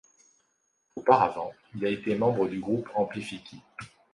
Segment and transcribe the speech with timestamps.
[0.95, 3.61] Auparavant, il a été membre du groupe Amplifiki.